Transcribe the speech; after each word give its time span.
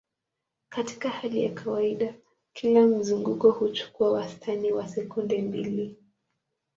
Katika 0.69 1.09
hali 1.09 1.43
ya 1.43 1.51
kawaida, 1.51 2.13
kila 2.53 2.87
mzunguko 2.87 3.51
huchukua 3.51 4.11
wastani 4.11 4.71
wa 4.71 4.87
sekunde 4.87 5.41
mbili. 5.41 5.97